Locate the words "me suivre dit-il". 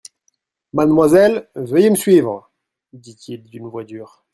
1.91-3.43